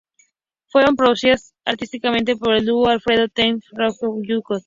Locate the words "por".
2.35-2.55